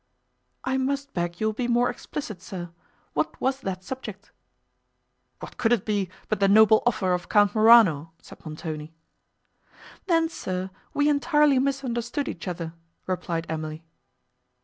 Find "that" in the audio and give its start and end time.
3.61-3.83